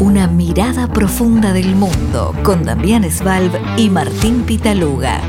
[0.00, 5.20] Una mirada profunda del mundo con Damián Svalb y Martín Pitaluga.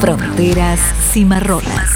[0.00, 0.80] Fronteras
[1.12, 1.90] cimarronas.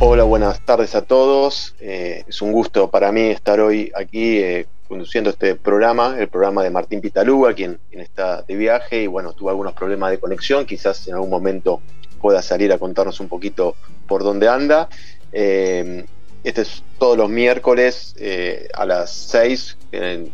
[0.00, 1.76] Hola, buenas tardes a todos.
[1.78, 6.64] Eh, es un gusto para mí estar hoy aquí eh, conduciendo este programa, el programa
[6.64, 10.66] de Martín Pitaluga, quien, está de viaje y bueno, tuvo algunos problemas de conexión.
[10.66, 11.80] Quizás en algún momento
[12.20, 13.76] pueda salir a contarnos un poquito
[14.08, 14.88] por dónde anda.
[15.30, 16.04] Eh,
[16.44, 19.78] este es todos los miércoles eh, a las 6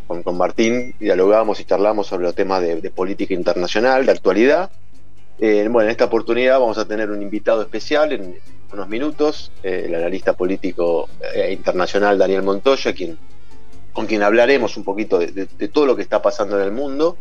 [0.07, 4.71] con, Martín dialogamos y charlamos sobre los temas de, política internacional, de actualidad.
[5.39, 8.37] Eh, bueno, en esta oportunidad vamos a tener un invitado especial en
[8.73, 11.09] unos minutos, eh, el analista político
[11.51, 12.95] internacional Daniel Montoya,
[13.93, 17.17] con quien hablaremos un poquito de, todo lo que está pasando en el mundo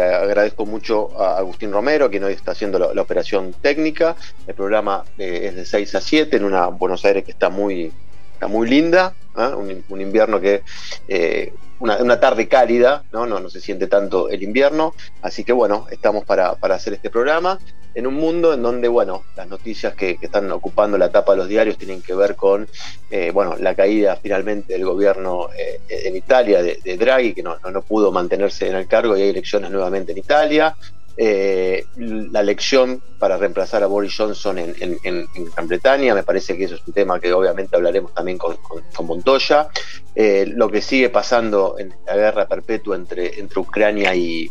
[0.00, 4.16] agradezco mucho a Agustín Romero, quien hoy está haciendo la, operación técnica.
[4.46, 7.92] El programa eh, es de 6 a 7 en una Buenos Aires que está muy,
[8.34, 9.54] está muy linda, ¿ah?
[9.56, 10.62] un, invierno que
[11.08, 13.26] eh, una, tarde cálida, ¿no?
[13.26, 13.50] ¿no?
[13.50, 17.58] se siente tanto el invierno, así que bueno, estamos para, hacer este programa
[17.94, 21.48] en un mundo en donde, bueno, las noticias que, están ocupando la tapa de los
[21.48, 22.68] diarios tienen que ver con,
[23.10, 27.82] eh, bueno, la caída finalmente del gobierno eh, en Italia de, Draghi, que no, no,
[27.82, 30.74] pudo mantenerse en el cargo y hay elecciones nuevamente en Italia,
[31.16, 36.76] eh, la elección para reemplazar a Boris Johnson en, Gran Bretaña, me parece que eso
[36.76, 38.56] es un tema que obviamente hablaremos también con,
[39.02, 39.68] Montoya.
[40.14, 44.50] Eh, lo que sigue pasando en la guerra perpetua entre, entre Ucrania y,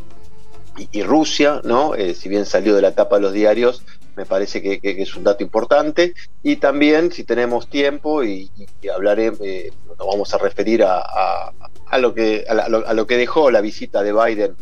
[1.04, 1.96] Rusia, ¿no?
[1.96, 3.84] Eh, si bien salió de la tapa de los diarios,
[4.16, 6.14] me parece que, es un dato importante.
[6.44, 8.50] Y también, si tenemos tiempo, y,
[8.94, 11.52] hablaré, nos vamos a referir a,
[12.00, 14.56] lo que, a lo que dejó la visita de Biden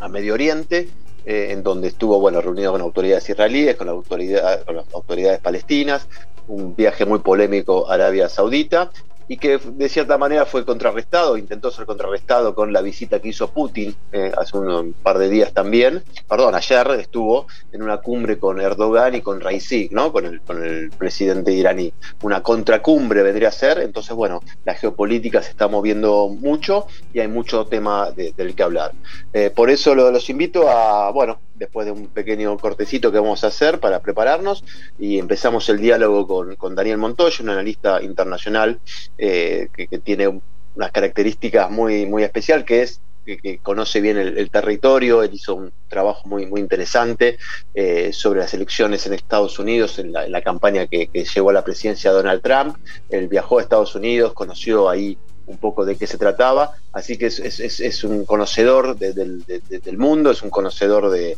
[0.00, 0.88] a Medio Oriente
[1.24, 6.08] eh, en donde estuvo bueno, reunido con autoridades israelíes, con, con las autoridades palestinas,
[6.46, 8.90] un viaje muy polémico a Arabia Saudita,
[9.28, 13.48] y que de cierta manera fue contrarrestado, intentó ser contrarrestado con la visita que hizo
[13.50, 18.60] Putin eh, hace un par de días también, perdón, ayer estuvo en una cumbre con
[18.60, 20.12] Erdogan y con Raisi, ¿no?
[20.12, 21.92] con, el, con el presidente iraní.
[22.22, 27.28] Una contracumbre vendría a ser, entonces bueno, la geopolítica se está moviendo mucho y hay
[27.28, 28.92] mucho tema del que hablar.
[29.32, 33.48] Eh, por eso los invito a, bueno, después de un pequeño cortecito que vamos a
[33.48, 34.64] hacer para prepararnos
[34.98, 38.80] y empezamos el diálogo con, con Daniel Montoya, un analista internacional
[39.18, 40.40] eh, que, tiene
[40.74, 45.72] unas características muy, muy especial, que es que, conoce bien el, territorio, él hizo un
[45.88, 47.38] trabajo muy, muy interesante
[47.74, 51.64] eh, sobre las elecciones en Estados Unidos, en la, campaña que, que, llevó a la
[51.64, 52.76] presidencia Donald Trump,
[53.08, 57.26] él viajó a Estados Unidos, conoció ahí un poco de qué se trataba, así que
[57.26, 61.36] es, un conocedor del mundo, es un conocedor de,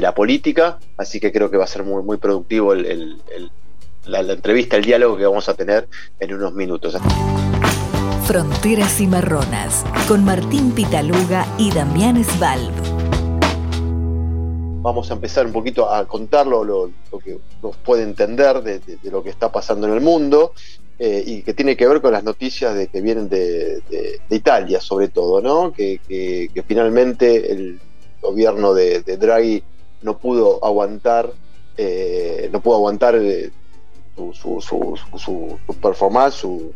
[0.00, 3.20] la política, así que creo que va a ser muy, muy productivo el,
[4.06, 5.88] la, entrevista, el diálogo que vamos a tener
[6.18, 6.96] en unos minutos.
[8.24, 12.72] Fronteras y Marronas, con Martín Pitaluga y Damián Svalb.
[14.82, 16.90] Vamos a empezar un poquito a contarlo, lo,
[17.22, 18.80] que nos puede entender de,
[19.10, 20.52] lo que está pasando en el mundo
[20.98, 23.82] eh, y que tiene que ver con las noticias de que vienen de,
[24.30, 25.72] Italia, sobre todo, ¿no?
[25.72, 26.00] Que,
[26.66, 27.80] finalmente el
[28.22, 29.62] gobierno de, Draghi
[30.02, 31.30] no pudo aguantar,
[31.76, 33.50] eh, no pudo aguantar eh,
[34.16, 36.72] su, su, su, su, performance, su,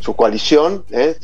[0.00, 1.16] su, coalición, ¿eh?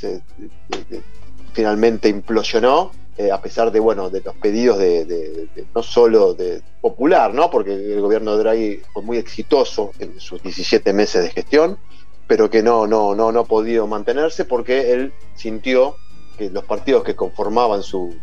[1.53, 7.35] finalmente implosionó, eh, a pesar de bueno de los pedidos de, no solo de popular,
[7.35, 7.51] ¿no?
[7.51, 11.79] porque el gobierno de Draghi fue muy exitoso en sus 17 meses de gestión,
[12.27, 15.97] pero que no, no, no, no ha podido mantenerse porque él sintió
[16.39, 18.15] que los partidos que conformaban su,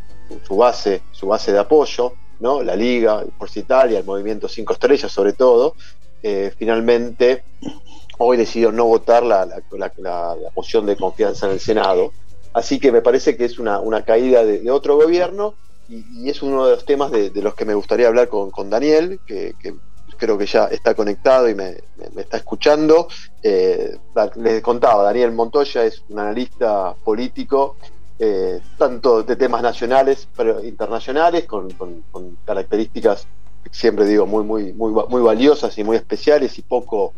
[0.47, 2.64] su base, su base de apoyo, ¿no?
[2.64, 5.75] la Liga, por Italia, el Movimiento Cinco Estrellas sobre todo,
[6.24, 7.44] eh, finalmente
[8.18, 12.12] hoy decidió no votar la, la, moción de confianza en el Senado.
[12.53, 15.53] Así que me parece que es una, caída de, otro gobierno
[15.88, 19.53] y, es uno de los temas de, los que me gustaría hablar con, Daniel, que,
[20.18, 21.78] creo que ya está conectado y me,
[22.18, 23.08] está escuchando.
[23.44, 23.96] Eh,
[24.38, 27.78] les contaba, Daniel Montoya es un analista político,
[28.19, 31.69] eh, tanto de temas nacionales, pero internacionales, con,
[32.46, 33.28] características
[33.72, 37.14] siempre digo, muy, muy, muy, muy valiosas y muy especiales y poco,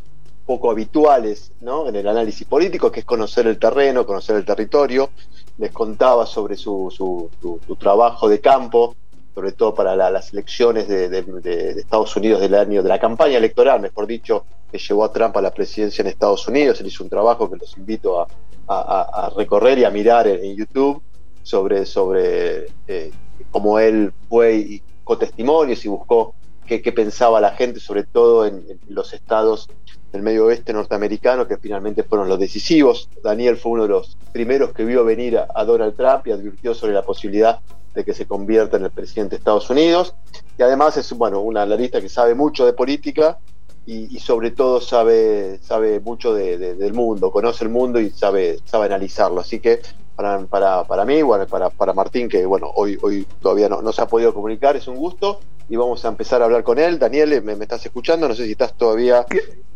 [0.45, 1.87] poco habituales ¿no?
[1.87, 5.09] en el análisis político, que es conocer el terreno, conocer el territorio.
[5.57, 8.95] Les contaba sobre su, su, trabajo de campo,
[9.33, 14.05] sobre todo para las elecciones de, Estados Unidos del año, de la campaña electoral, mejor
[14.05, 16.81] dicho, que llevó a Trump a la presidencia en Estados Unidos.
[16.81, 18.27] Él hizo un trabajo que los invito a,
[18.69, 21.01] a, recorrer y a mirar en, YouTube
[21.43, 23.11] sobre, sobre eh,
[23.51, 24.83] cómo él fue y
[25.17, 26.35] testimonios y buscó
[26.77, 29.67] qué, pensaba la gente, sobre todo en, los estados
[30.11, 33.09] del medio oeste norteamericano, que finalmente fueron los decisivos.
[33.23, 36.93] Daniel fue uno de los primeros que vio venir a, Donald Trump y advirtió sobre
[36.93, 37.59] la posibilidad
[37.95, 40.13] de que se convierta en el presidente de Estados Unidos.
[40.57, 43.39] Y además es bueno, una analista que sabe mucho de política
[43.85, 49.41] y, sobre todo sabe, sabe mucho del mundo, conoce el mundo y sabe, sabe analizarlo.
[49.41, 49.81] Así que
[50.15, 53.91] para, para, para mí, bueno, para, para Martín, que bueno, hoy, hoy todavía no, no
[53.91, 55.39] se ha podido comunicar, es un gusto
[55.69, 56.97] y vamos a empezar a hablar con él.
[56.97, 58.27] Daniel, ¿me, estás escuchando?
[58.27, 59.25] No sé si estás todavía...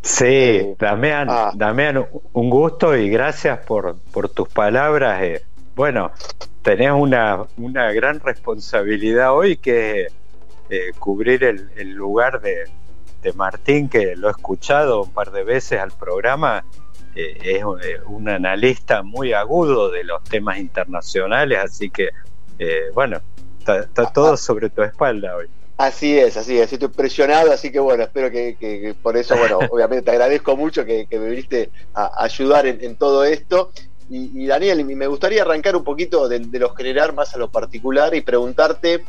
[0.02, 1.52] Sí, eh, Damián, ah.
[1.54, 5.22] Damián, un gusto y gracias por, por tus palabras.
[5.22, 5.42] Eh.
[5.74, 6.10] bueno,
[6.62, 10.12] tenés una, una gran responsabilidad hoy que es
[10.68, 12.64] eh, cubrir el, el lugar de,
[13.24, 16.64] de Martín, que lo he escuchado un par de veces al programa,
[17.16, 17.64] eh, es
[18.06, 22.10] un analista muy agudo de los temas internacionales, así que,
[22.58, 23.20] eh, bueno,
[23.58, 25.46] está, todo sobre tu espalda hoy.
[25.78, 30.02] Así es, así es, estoy presionado, así que bueno, espero que, por eso, bueno, obviamente
[30.02, 33.70] te agradezco mucho que, me viniste a ayudar en, todo esto.
[34.10, 38.14] Y, Daniel, me gustaría arrancar un poquito de, de, lo general más a lo particular
[38.14, 39.02] y preguntarte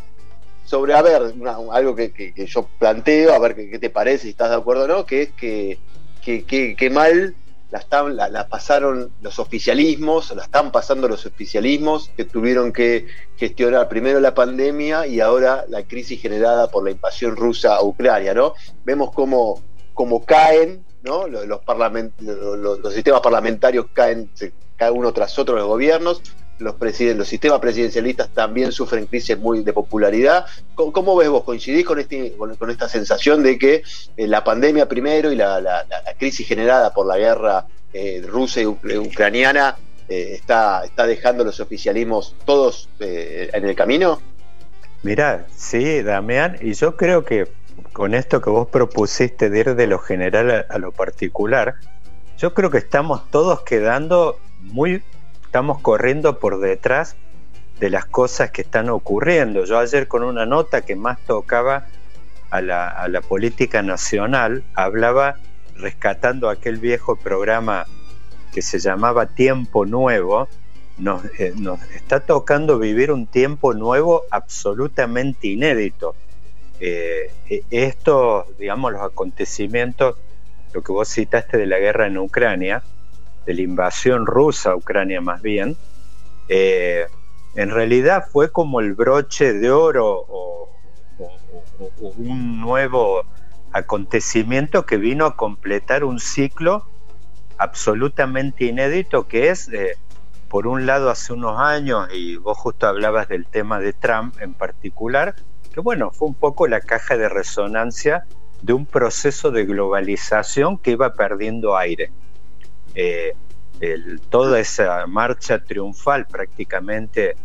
[0.65, 1.33] sobre, a ver,
[1.71, 5.05] algo que, yo planteo, a ver qué, te parece, si estás de acuerdo o no,
[5.05, 5.77] que es que,
[6.23, 7.35] que, mal
[7.69, 13.07] la, están, la, pasaron los oficialismos, la están pasando los oficialismos que tuvieron que
[13.37, 18.33] gestionar primero la pandemia y ahora la crisis generada por la invasión rusa a Ucrania,
[18.33, 18.53] ¿no?
[18.83, 19.61] Vemos cómo,
[19.93, 21.27] cómo caen, ¿no?
[21.27, 24.31] Los, los, los, sistemas parlamentarios caen,
[24.75, 26.21] cada uno tras otro los gobiernos,
[26.59, 30.45] los, los sistemas presidencialistas también sufren crisis muy de popularidad.
[30.75, 31.43] ¿Cómo, ves vos?
[31.43, 32.33] ¿Coincidís con, este,
[32.69, 33.83] esta sensación de que
[34.17, 35.85] eh, la pandemia primero y la,
[36.17, 42.35] crisis generada por la guerra eh, rusa y ucraniana eh, está, está dejando los oficialismos
[42.45, 44.21] todos en el camino?
[45.03, 47.47] Mirá, sí, Damián, y yo creo que
[47.93, 51.75] con esto que vos propusiste de ir de lo general a lo particular,
[52.37, 55.03] yo creo que estamos todos quedando muy
[55.55, 57.15] estamos corriendo por detrás
[57.79, 59.63] de las cosas que están ocurriendo.
[59.63, 61.85] Yo ayer con una nota que más tocaba
[62.49, 65.37] a la, política nacional, hablaba
[65.77, 67.85] rescatando aquel viejo programa
[68.51, 70.49] que se llamaba Tiempo Nuevo,
[70.97, 71.53] nos, eh,
[71.95, 76.17] está tocando vivir un tiempo nuevo absolutamente inédito.
[76.81, 80.17] Eh, e, estos, digamos, los acontecimientos,
[80.73, 82.83] lo que vos citaste de la guerra en Ucrania,
[83.45, 85.77] de la invasión rusa a Ucrania más bien,
[86.49, 87.05] eh,
[87.55, 90.69] en realidad fue como el broche de oro o,
[92.17, 93.23] un nuevo
[93.71, 96.85] acontecimiento que vino a completar un ciclo
[97.57, 99.97] absolutamente inédito que es, eh,
[100.49, 104.53] por un lado, hace unos años, y vos justo hablabas del tema de Trump en
[104.53, 105.35] particular,
[105.73, 108.25] que bueno, fue un poco la caja de resonancia
[108.61, 112.11] de un proceso de globalización que iba perdiendo aire.
[112.95, 113.33] Eh,
[114.29, 117.35] toda esa marcha triunfal prácticamente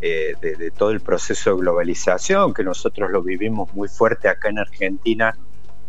[0.00, 4.60] eh, de, todo el proceso de globalización, que nosotros lo vivimos muy fuerte acá en
[4.60, 5.36] Argentina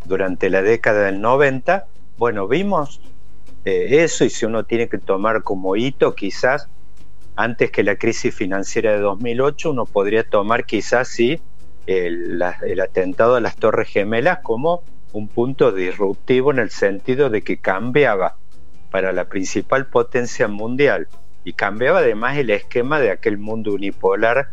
[0.06, 1.86] durante la década del 90,
[2.18, 3.00] bueno, vimos
[3.64, 6.68] eh, eso y si uno tiene que tomar como hito quizás
[7.36, 11.40] antes que la crisis financiera de 2008, uno podría tomar quizás sí
[11.86, 12.42] el
[12.82, 14.84] atentado a las Torres Gemelas como
[15.14, 18.36] un punto disruptivo en el sentido de que cambiaba
[18.92, 21.08] para la principal potencia mundial
[21.44, 24.50] y cambiaba además el esquema de aquel mundo unipolar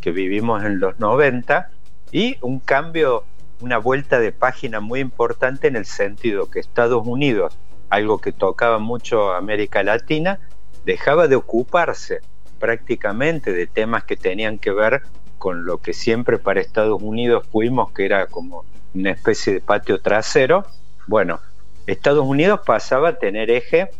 [0.00, 1.70] que vivimos en los 90
[2.12, 3.24] y un cambio,
[3.60, 7.56] una vuelta de página muy importante en el sentido que Estados Unidos,
[7.88, 10.40] algo que tocaba mucho América Latina,
[10.84, 12.20] dejaba de ocuparse
[12.58, 15.02] prácticamente de temas que tenían que ver
[15.38, 20.00] con lo que siempre para Estados Unidos fuimos, que era como una especie de patio
[20.00, 20.64] trasero.
[21.06, 21.40] Bueno,
[21.86, 23.90] Estados Unidos pasaba a tener eje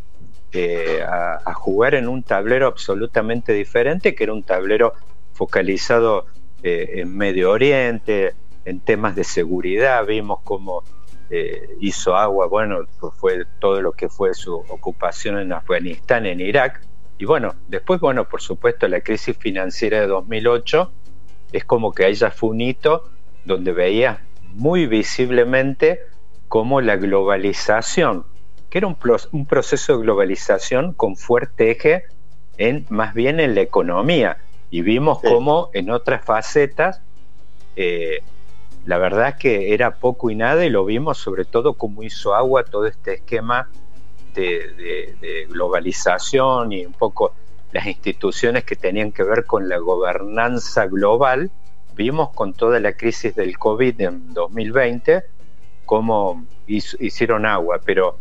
[0.53, 4.95] eh, a, jugar en un tablero absolutamente diferente, que era un tablero
[5.33, 6.27] focalizado
[6.63, 10.83] eh, en Medio Oriente, en temas de seguridad, vimos cómo
[11.31, 12.85] eh, hizo agua, bueno,
[13.19, 16.81] fue todo lo que fue su ocupación en Afganistán, en Irak,
[17.19, 20.93] y bueno, después, bueno, por supuesto, la crisis financiera de 2008
[21.53, 23.11] es como que ella fue un hito
[23.45, 24.25] donde veía
[24.55, 26.01] muy visiblemente
[26.49, 28.25] como la globalización,
[28.71, 28.97] que era un,
[29.33, 32.05] un proceso de globalización con fuerte eje
[32.59, 34.39] en más bien en la economía.
[34.71, 37.01] Y vimos cómo en otras facetas,
[37.77, 38.23] eh,
[38.85, 42.35] la verdad es que era poco y nada, y lo vimos sobre todo como hizo
[42.35, 43.69] agua todo este esquema
[44.35, 47.33] de, globalización y un poco
[47.73, 51.51] las instituciones que tenían que ver con la gobernanza global,
[51.95, 55.25] vimos con toda la crisis del COVID en 2020
[55.87, 58.19] cómo hicieron agua, pero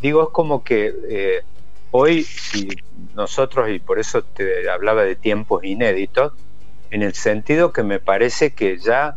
[0.00, 1.42] digo, es como que eh,
[1.90, 2.68] hoy, si
[3.14, 6.32] nosotros, y por eso te hablaba de tiempos inéditos,
[6.90, 9.16] en el sentido que me parece que ya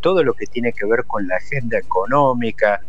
[0.00, 2.80] todo lo que tiene que ver con la agenda económica,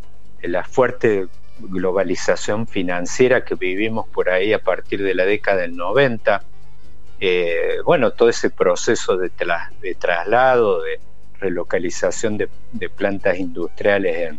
[0.42, 1.28] la fuerte
[1.60, 6.44] globalización financiera que vivimos por ahí a partir de la década del 90,
[7.20, 9.30] eh, bueno, todo ese proceso de
[9.96, 11.00] traslado, de
[11.40, 12.50] relocalización de,
[12.90, 14.38] plantas industriales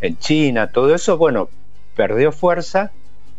[0.00, 1.48] en, China, todo eso, bueno,
[1.96, 2.92] perdió fuerza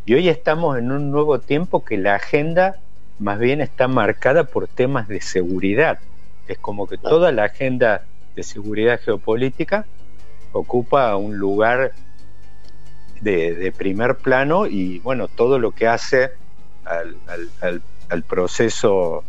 [0.05, 2.77] y hoy estamos en un nuevo tiempo que la agenda
[3.17, 5.99] más bien está marcada por temas de seguridad.
[6.47, 8.03] Es como que toda la agenda
[8.35, 9.85] de seguridad geopolítica
[10.51, 11.93] ocupa un lugar
[13.21, 16.31] de, primer plano y bueno, todo lo que hace
[16.85, 19.23] al, proceso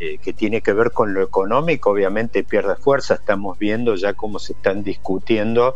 [0.00, 3.14] eh, que tiene que ver con lo económico obviamente pierde fuerza.
[3.14, 5.74] Estamos viendo ya cómo se están discutiendo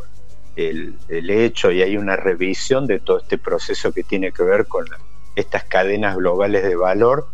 [0.57, 4.87] el, hecho y hay una revisión de todo este proceso que tiene que ver con
[5.35, 7.27] estas cadenas globales de valor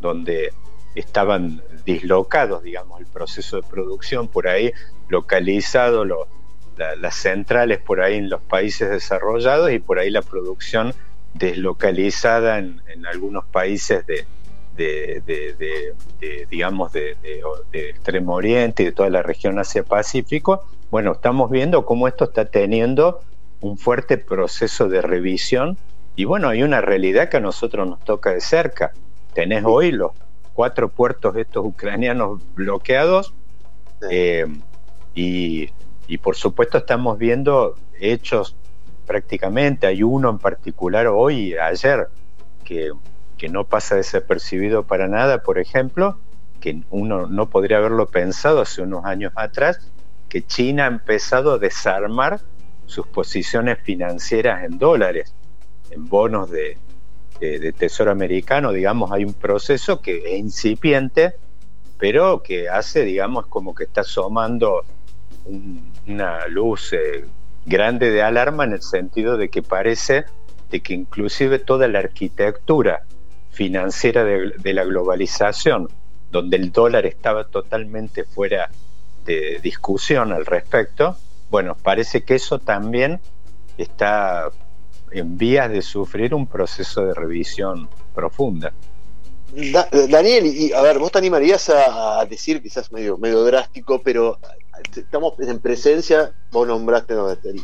[0.00, 0.52] donde
[0.94, 4.72] estaban dislocados, digamos, el proceso de producción por ahí,
[5.08, 10.94] localizado las centrales por ahí en los países desarrollados y por ahí la producción
[11.34, 14.26] deslocalizada en, algunos países de,
[16.50, 17.16] digamos de,
[17.72, 23.20] Extremo Oriente y de toda la región Asia-Pacífico, bueno, estamos viendo cómo esto está teniendo
[23.60, 25.76] un fuerte proceso de revisión
[26.14, 28.92] y bueno, hay una realidad que a nosotros nos toca de cerca.
[29.34, 30.12] Tenés hoy los
[30.54, 33.34] cuatro puertos estos ucranianos bloqueados
[34.10, 34.46] eh,
[35.14, 35.70] y
[36.08, 38.54] y por supuesto estamos viendo hechos
[39.06, 42.08] prácticamente, hay uno en particular hoy, ayer,
[42.64, 42.92] que,
[43.48, 46.18] no pasa desapercibido para nada, por ejemplo,
[46.60, 49.92] que uno no podría haberlo pensado hace unos años atrás,
[50.28, 52.40] que China ha empezado a desarmar
[52.86, 55.34] sus posiciones financieras en dólares,
[55.90, 56.78] en bonos de,
[57.78, 61.34] tesoro americano, digamos, hay un proceso que es incipiente,
[61.98, 64.84] pero que hace, digamos, como que está asomando
[66.06, 67.26] una luz eh,
[67.66, 70.24] grande de alarma en el sentido de que parece
[70.70, 73.04] de que inclusive toda la arquitectura
[73.56, 75.88] financiera de, la globalización,
[76.30, 78.70] donde el dólar estaba totalmente fuera
[79.24, 81.16] de discusión al respecto,
[81.50, 83.18] bueno, parece que eso también
[83.78, 84.50] está
[85.10, 88.72] en vías de sufrir un proceso de revisión profunda.
[90.08, 94.38] Daniel, y a ver, vos te animarías a, a decir, quizás medio, medio drástico, pero
[94.96, 97.14] estamos en presencia, vos nombraste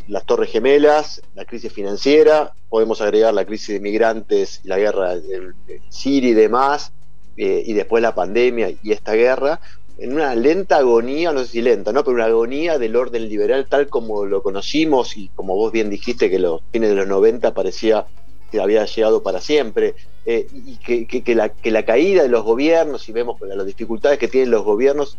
[0.07, 5.53] las Torres Gemelas, la crisis financiera, podemos agregar la crisis de migrantes, la guerra de
[5.89, 6.91] Siria y demás,
[7.37, 9.59] eh, y después la pandemia y esta guerra,
[9.97, 12.03] en una lenta agonía, no sé si lenta, ¿no?
[12.03, 16.29] pero una agonía del orden liberal tal como lo conocimos y como vos bien dijiste
[16.29, 18.05] que los fines de los 90 parecía
[18.53, 19.95] que había llegado para siempre,
[20.27, 24.27] eh, y que, la, que la caída de los gobiernos, y vemos las dificultades que
[24.27, 25.17] tienen los gobiernos,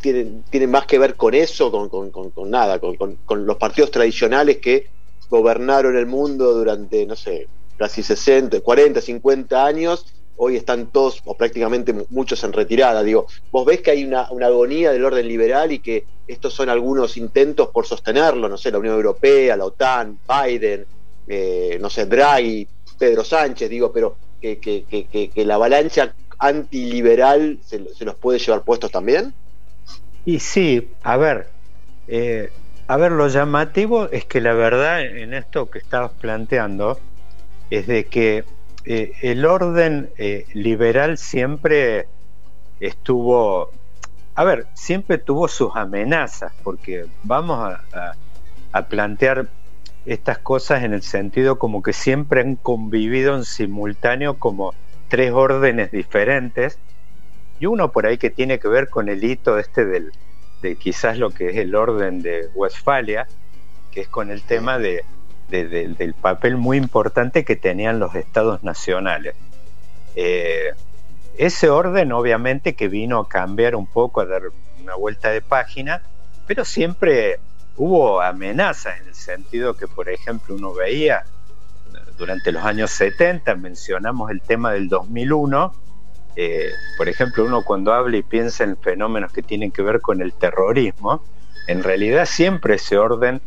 [0.00, 4.86] tienen, tienen más que ver con eso, con, con, nada, con, los partidos tradicionales que
[5.28, 10.06] gobernaron el mundo durante, no sé, casi 60, 40, 50 años,
[10.36, 13.02] hoy están todos, o prácticamente muchos en retirada.
[13.02, 17.18] Digo, vos ves que hay una, agonía del orden liberal y que estos son algunos
[17.18, 20.86] intentos por sostenerlo, no sé, la Unión Europea, la OTAN, Biden,
[21.32, 22.66] eh, no sé, Draghi,
[22.98, 28.90] Pedro Sánchez, digo, pero que, que, la avalancha antiliberal se, se los puede llevar puestos
[28.90, 29.32] también.
[30.24, 31.46] Y sí, a ver,
[32.08, 32.50] eh,
[32.88, 36.98] a ver, lo llamativo es que la verdad en esto que estabas planteando
[37.70, 38.44] es de que
[38.84, 40.10] eh, el orden
[40.52, 42.08] liberal siempre
[42.80, 43.70] estuvo,
[44.34, 47.78] a ver, siempre tuvo sus amenazas, porque vamos
[48.72, 49.46] a plantear
[50.06, 54.74] estas cosas en el sentido como que siempre han convivido en simultáneo como
[55.08, 56.78] tres órdenes diferentes
[57.58, 60.12] y uno por ahí que tiene que ver con el hito este del,
[60.62, 63.26] de quizás lo que es el orden de Westfalia,
[63.92, 65.04] que es con el tema de,
[65.48, 69.34] del papel muy importante que tenían los estados nacionales.
[70.16, 70.70] Eh,
[71.36, 74.42] ese orden obviamente que vino a cambiar un poco, a dar
[74.82, 76.02] una vuelta de página,
[76.46, 77.40] pero siempre
[77.80, 81.24] hubo amenazas en el sentido que, por ejemplo, uno veía
[82.18, 85.72] durante los años 70, mencionamos el tema del 2001,
[86.36, 86.68] eh,
[86.98, 90.34] por ejemplo, uno cuando habla y piensa en fenómenos que tienen que ver con el
[90.34, 91.24] terrorismo,
[91.68, 93.40] en realidad siempre ese orden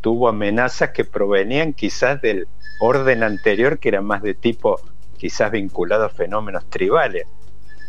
[0.00, 2.46] tuvo amenazas que provenían quizás del
[2.78, 4.80] orden anterior, que era más de tipo
[5.16, 7.26] quizás vinculado a fenómenos tribales.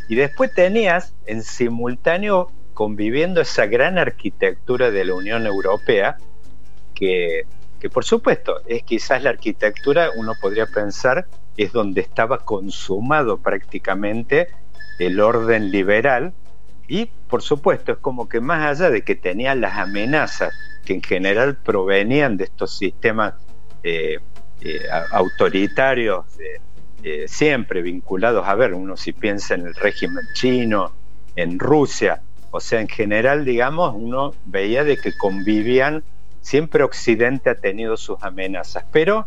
[0.10, 6.18] Y después tenías en simultáneo conviviendo esa gran arquitectura de la Unión Europea,
[6.96, 7.44] que,
[7.80, 14.48] que por supuesto es quizás la arquitectura, uno podría pensar, es donde estaba consumado prácticamente
[14.98, 16.34] el orden liberal.
[16.88, 20.52] Y por supuesto es como que más allá de que tenía las amenazas
[20.84, 23.36] que en general provenían de estos sistemas
[23.84, 24.18] eh,
[24.62, 24.80] eh,
[25.12, 26.26] autoritarios,
[27.04, 30.94] eh, siempre vinculados, a ver, uno si piensa en el régimen chino,
[31.36, 36.04] en Rusia, o sea, en general, digamos, uno veía de que convivían,
[36.42, 39.26] siempre Occidente ha tenido sus amenazas, pero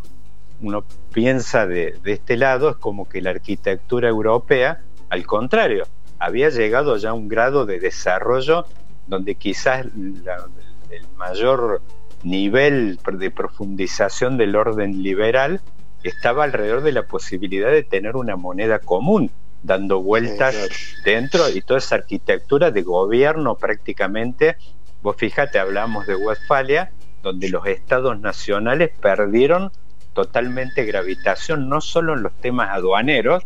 [0.61, 5.85] uno piensa de, este lado, es como que la arquitectura europea, al contrario,
[6.19, 8.65] había llegado ya a un grado de desarrollo
[9.07, 11.81] donde quizás el mayor
[12.23, 15.61] nivel de profundización del orden liberal
[16.03, 19.31] estaba alrededor de la posibilidad de tener una moneda común,
[19.65, 20.55] dando vueltas
[21.03, 24.57] dentro y toda esa arquitectura de gobierno prácticamente.
[25.01, 26.91] Vos fíjate, hablamos de Westfalia,
[27.21, 29.71] donde los estados nacionales perdieron
[30.13, 33.43] totalmente gravitación, no solo en los temas aduaneros,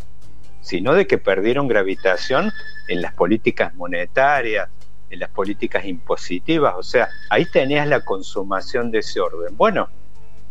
[0.61, 2.51] sino de que perdieron gravitación
[2.88, 4.69] en las políticas monetarias,
[5.09, 9.57] en las políticas impositivas, o sea, ahí tenías la consumación de ese orden.
[9.57, 9.89] Bueno,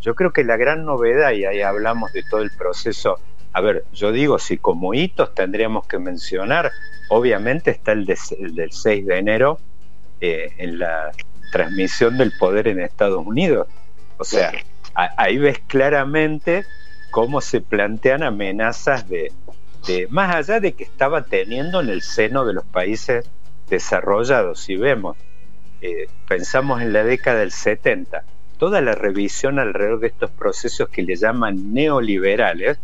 [0.01, 3.21] yo creo que la gran novedad, y ahí hablamos de todo el proceso,
[3.59, 6.71] a ver, yo digo, si como hitos tendríamos que mencionar,
[7.09, 9.59] obviamente está el, del 6 de enero
[10.21, 11.11] eh, en la
[11.51, 13.67] transmisión del poder en Estados Unidos.
[14.17, 14.53] O sea,
[14.95, 16.67] ahí ves claramente
[17.11, 19.33] cómo se plantean amenazas de,
[20.09, 23.29] más allá de que estaba teniendo en el seno de los países
[23.69, 24.61] desarrollados.
[24.61, 25.17] Si vemos,
[25.81, 28.23] eh, pensamos en la década del 70,
[28.57, 32.79] toda la revisión alrededor de estos procesos que le llaman neoliberales,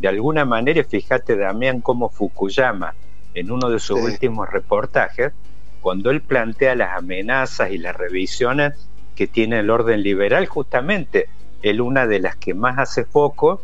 [0.00, 2.94] de alguna manera, fíjate Damián cómo Fukuyama,
[3.34, 5.32] en uno de sus últimos reportajes,
[5.80, 8.74] cuando él plantea las amenazas y las revisiones
[9.14, 11.28] que tiene el orden liberal, justamente
[11.62, 13.62] él una de las que más hace foco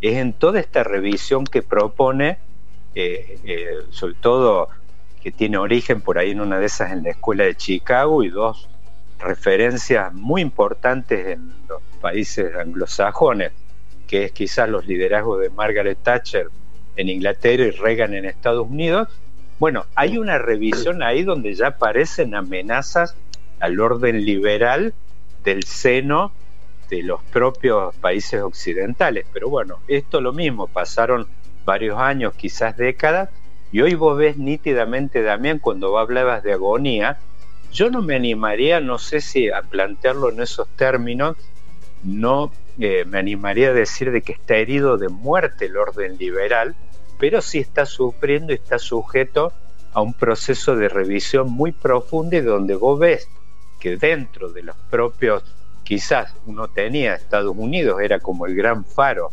[0.00, 2.38] es en toda esta revisión que propone,
[2.94, 4.68] eh, eh, sobre todo
[5.22, 8.28] que tiene origen por ahí en una de esas en la escuela de Chicago y
[8.28, 8.68] dos
[9.20, 13.52] referencias muy importantes en los países anglosajones,
[14.12, 16.48] que es quizás los liderazgos de Margaret Thatcher
[16.96, 19.08] en Inglaterra y Reagan en Estados Unidos.
[19.58, 23.16] Bueno, hay una revisión ahí donde ya aparecen amenazas
[23.58, 24.92] al orden liberal
[25.44, 26.30] del seno
[26.90, 29.24] de los propios países occidentales.
[29.32, 31.26] Pero bueno, esto lo mismo, pasaron
[31.64, 33.30] varios años, quizás décadas,
[33.72, 37.16] y hoy vos ves nítidamente, Damián, cuando hablabas de agonía,
[37.72, 41.38] yo no me animaría, no sé si a plantearlo en esos términos,
[42.04, 46.74] no eh, me animaría a decir de que está herido de muerte el orden liberal,
[47.18, 49.52] pero sí está sufriendo y está sujeto
[49.92, 53.28] a un proceso de revisión muy profundo y donde vos ves
[53.78, 55.44] que dentro de los propios,
[55.84, 59.30] quizás uno tenía Estados Unidos, era como el gran faro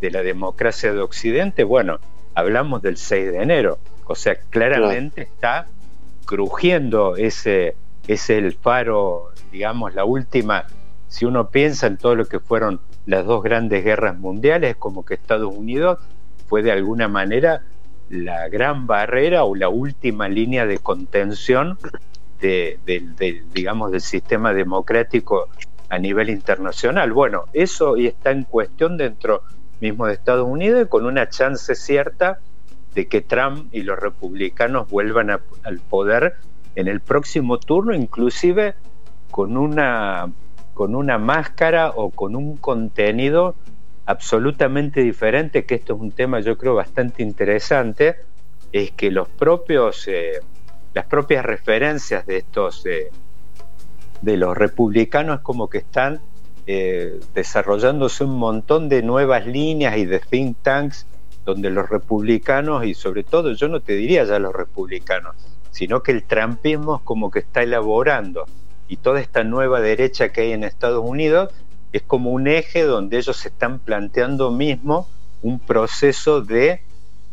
[0.00, 2.00] de la democracia de Occidente, bueno,
[2.34, 5.66] hablamos del 6 de enero, o sea, claramente está
[6.26, 10.66] crujiendo ese, ese el faro, digamos, la última,
[11.14, 15.14] si uno piensa en todo lo que fueron las dos grandes guerras mundiales, como que
[15.14, 16.00] Estados Unidos
[16.48, 17.62] fue de alguna manera
[18.10, 21.78] la gran barrera o la última línea de contención
[22.40, 25.48] digamos, del sistema democrático
[25.88, 27.12] a nivel internacional.
[27.12, 29.42] Bueno, eso está en cuestión dentro
[29.80, 32.40] mismo de Estados Unidos y con una chance cierta
[32.92, 36.34] de que Trump y los republicanos vuelvan al poder
[36.74, 38.74] en el próximo turno, inclusive
[39.30, 40.28] con una,
[40.74, 43.54] con una máscara o con un contenido
[44.06, 48.16] absolutamente diferente, que esto es un tema yo creo bastante interesante,
[48.72, 50.40] es que los propios, eh,
[50.92, 53.10] las propias referencias de estos, eh,
[54.20, 56.20] de los republicanos como que están
[56.66, 61.06] eh, desarrollándose un montón de nuevas líneas y de think tanks
[61.44, 65.36] donde los republicanos, y sobre todo yo no te diría ya los republicanos,
[65.70, 68.46] sino que el trampismo es como que está elaborando
[68.94, 71.52] y toda esta nueva derecha que hay en Estados Unidos
[71.92, 75.08] es como un eje donde ellos están planteando mismo
[75.42, 76.80] un proceso de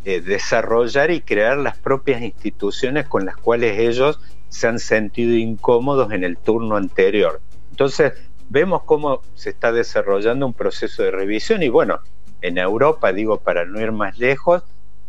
[0.04, 4.19] desarrollar y crear las propias instituciones con las cuales ellos
[4.50, 7.39] se han sentido incómodos en el turno anterior.
[7.69, 8.13] Entonces,
[8.50, 12.00] vemos cómo se está desarrollando un proceso de revisión y bueno,
[12.41, 14.63] en Europa, digo, para no ir más lejos,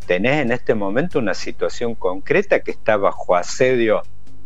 [0.07, 4.03] tenés en este momento una situación concreta que está bajo asedio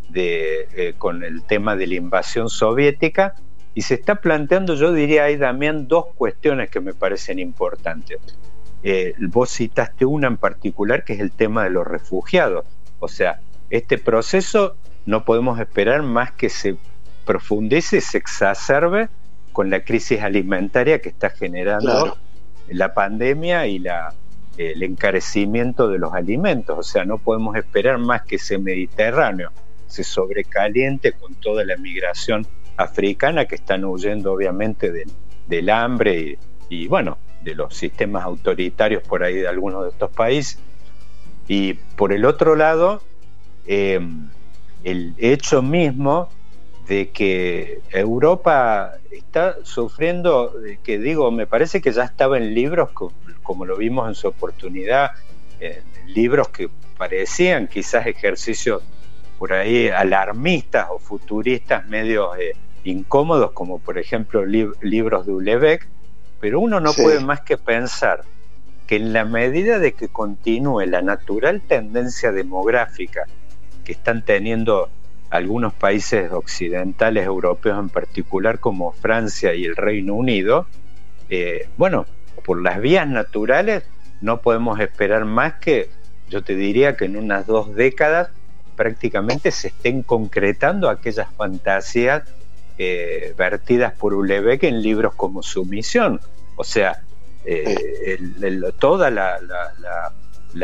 [0.08, 3.34] de, eh, con el tema de la invasión soviética
[3.74, 8.18] y se está planteando, yo diría ahí también dos cuestiones que me parecen importantes.
[8.82, 12.64] Eh, vos citaste una en particular que es el tema de los refugiados.
[13.00, 16.76] O sea, este proceso no podemos esperar más que se
[17.26, 19.08] profundice, se exacerbe
[19.52, 22.16] con la crisis alimentaria que está generando
[22.68, 24.14] la pandemia y la,
[24.56, 26.78] el encarecimiento de los alimentos.
[26.78, 29.52] O sea, no podemos esperar más que ese Mediterráneo
[29.86, 32.46] se sobrecaliente con toda la migración
[32.76, 34.92] africana que están huyendo obviamente
[35.46, 40.58] del, hambre y, bueno, de los sistemas autoritarios por ahí de algunos de estos países.
[41.48, 43.02] Y por el otro lado,
[43.66, 44.00] eh,
[44.84, 46.28] el hecho mismo
[46.88, 52.90] de que Europa está sufriendo, que digo, me parece que ya estaba en libros,
[53.42, 55.12] como, lo vimos en su oportunidad,
[56.06, 58.82] libros que parecían quizás ejercicios
[59.38, 62.52] por ahí alarmistas o futuristas medio eh,
[62.84, 65.88] incómodos, como por ejemplo libros de Ulebeck,
[66.40, 68.22] pero uno no puede más que pensar
[68.86, 73.24] que en la medida de que continúe la natural tendencia demográfica
[73.84, 74.88] que están teniendo
[75.30, 80.66] algunos países occidentales europeos en particular, como Francia y el Reino Unido,
[81.28, 82.06] eh, bueno,
[82.44, 83.82] por las vías naturales
[84.20, 85.90] no podemos esperar más que,
[86.28, 88.30] yo te diría que en unas dos décadas
[88.76, 92.22] prácticamente se estén concretando aquellas fantasías
[92.78, 96.20] eh, vertidas por Ulebeck en libros como Sumisión.
[96.56, 97.02] O sea,
[97.44, 98.18] eh,
[98.78, 99.40] toda la,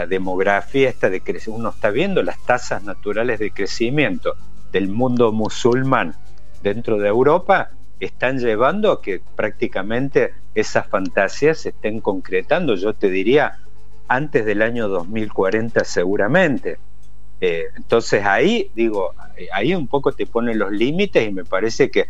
[0.07, 4.37] demografía esta de crecimiento, uno está viendo las tasas naturales de crecimiento
[4.73, 6.15] del mundo musulmán
[6.63, 7.71] dentro de Europa,
[8.01, 13.59] están llevando a que prácticamente esas fantasías se estén concretando, yo te diría,
[14.09, 16.79] antes del año 2040 seguramente.
[17.45, 21.91] Eh, entonces ahí, digo, eh, ahí un poco te ponen los límites y me parece
[21.91, 22.07] que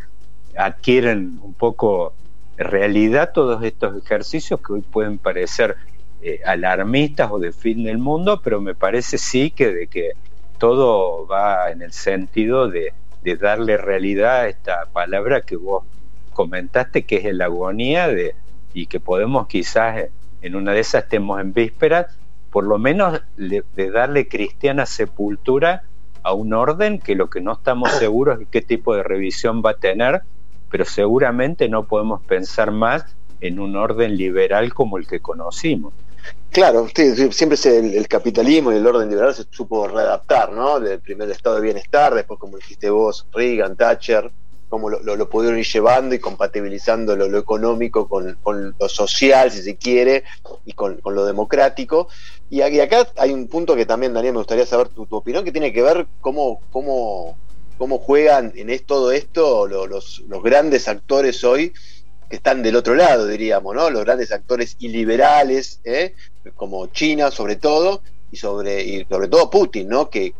[0.54, 2.12] adquieren un poco
[2.58, 5.78] realidad todos estos ejercicios que hoy pueden parecer
[6.20, 10.10] eh, alarmistas o de fin del mundo, pero me parece sí que de que
[10.58, 12.92] todo va en el sentido de,
[13.40, 15.84] darle realidad a esta palabra que vos
[16.34, 18.34] comentaste, que es la agonía de,
[18.74, 20.10] y que podemos quizás
[20.42, 22.18] en una de esas estemos en vísperas
[22.52, 25.82] por lo menos de darle cristiana sepultura
[26.22, 29.70] a un orden que lo que no estamos seguros es qué tipo de revisión va
[29.70, 30.22] a tener,
[30.70, 33.04] pero seguramente no podemos pensar más
[33.40, 35.92] en un orden liberal como el que conocimos.
[36.50, 36.86] Claro,
[37.30, 40.78] siempre el, el, capitalismo y el orden liberal se supo readaptar, ¿no?
[40.78, 44.30] Del primer estado de bienestar, después como dijiste vos, Reagan, Thatcher,
[44.72, 48.38] cómo lo, pudieron ir llevando y compatibilizando lo, económico con,
[48.80, 50.24] lo social, si se quiere,
[50.64, 52.08] y con, lo democrático.
[52.48, 55.52] Y aquí, acá hay un punto que también, Daniel, me gustaría saber tu, opinión, que
[55.52, 57.36] tiene que ver cómo, cómo,
[57.76, 61.74] cómo juegan en todo esto los, los grandes actores hoy
[62.30, 63.90] que están del otro lado, diríamos, ¿no?
[63.90, 66.14] Los grandes actores iliberales, ¿eh?
[66.56, 70.08] como China sobre todo, y sobre, y sobre todo Putin, ¿no?
[70.08, 70.32] Que,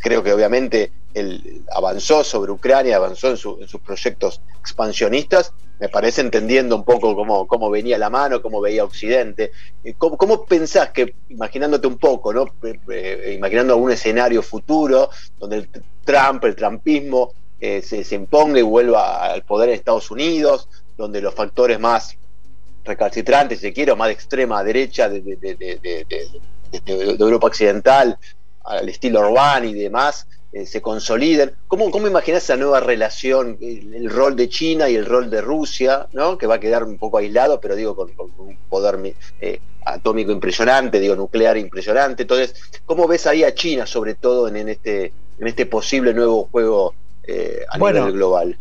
[0.00, 6.76] creo que obviamente él avanzó sobre Ucrania, avanzó en, sus proyectos expansionistas, me parece entendiendo
[6.76, 9.50] un poco cómo, venía la mano, cómo veía Occidente.
[9.82, 12.46] Eh, ¿Cómo, cómo pensás que, imaginándote un poco, ¿no?
[12.62, 15.68] Eh, imaginando algún escenario futuro donde el
[16.04, 21.22] Trump, el trumpismo, eh, se, se, imponga y vuelva al poder en Estados Unidos, donde
[21.22, 22.16] los factores más
[22.84, 26.28] recalcitrantes, si quiero, más de extrema derecha de, de,
[27.18, 28.18] Europa Occidental,
[28.64, 31.52] al estilo Orbán y demás, eh, se consoliden.
[31.68, 36.06] ¿Cómo, ¿Cómo imaginas esa nueva relación, el, rol de China y el rol de Rusia,
[36.12, 36.38] ¿no?
[36.38, 41.00] que va a quedar un poco aislado, pero digo, con, un poder eh, atómico impresionante,
[41.00, 42.22] digo, nuclear impresionante?
[42.22, 42.54] Entonces,
[42.86, 47.64] ¿cómo ves ahí a China, sobre todo en, este, en este posible nuevo juego eh,
[47.68, 48.58] a nivel global?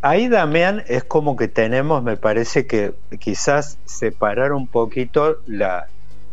[0.00, 5.88] Ahí, Damián, es como que tenemos, me parece que quizás separar un poquito la,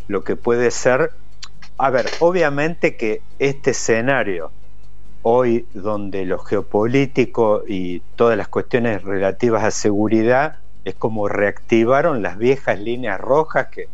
[0.08, 1.12] lo que puede ser,
[1.78, 4.52] a ver, obviamente que este escenario
[5.24, 12.38] hoy donde lo geopolítico y todas las cuestiones relativas a seguridad es como reactivaron las
[12.38, 13.88] viejas líneas rojas que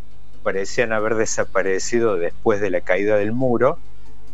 [0.44, 3.78] parecían haber desaparecido después de la caída del muro.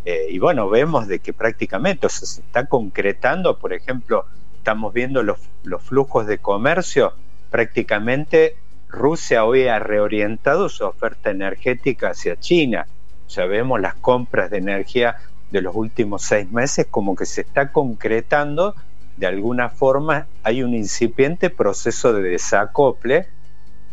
[0.05, 4.25] Eh, y bueno, vemos de que prácticamente se está concretando, por ejemplo,
[4.57, 7.13] estamos viendo los, los flujos de comercio
[7.53, 8.55] prácticamente
[8.89, 12.87] Rusia hoy ha reorientado su oferta energética hacia China.
[13.29, 15.17] Ya vemos las compras de energía
[15.53, 18.75] de los últimos seis meses como que se está concretando
[19.15, 23.27] de alguna forma hay un incipiente proceso de desacople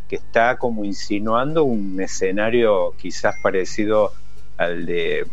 [0.09, 4.13] que está como insinuando un escenario quizás parecido
[4.57, 5.27] al de,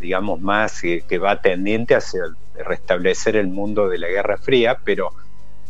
[0.00, 2.22] digamos, más que, que va tendiente hacia
[2.56, 5.12] restablecer el mundo de la Guerra Fría, pero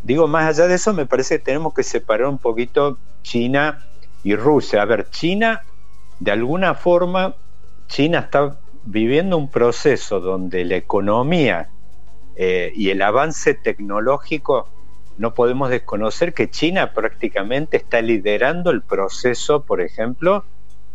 [0.06, 3.84] Digo, más allá de eso, me parece que tenemos que separar un poquito China
[4.22, 4.82] y Rusia.
[4.82, 5.62] A ver, China,
[6.20, 7.34] de alguna forma,
[7.88, 11.68] China está viviendo un proceso donde la economía
[12.36, 14.68] eh, y el avance tecnológico,
[15.18, 20.44] no podemos desconocer que China prácticamente está liderando el proceso, por ejemplo,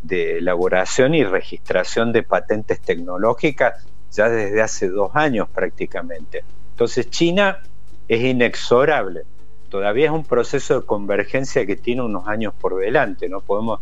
[0.03, 6.43] de elaboración y registración de patentes tecnológicas ya desde hace dos años prácticamente.
[6.71, 7.59] Entonces China
[8.07, 9.23] es inexorable.
[9.69, 13.29] Todavía es un proceso de convergencia que tiene unos años por delante.
[13.29, 13.79] No podemos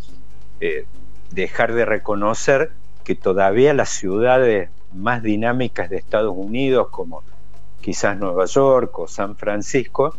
[0.62, 0.86] eh,
[1.32, 2.72] dejar de reconocer
[3.10, 7.24] que todavía las ciudades más dinámicas de Estados Unidos, como
[7.82, 10.15] quizás Nueva York o San Francisco,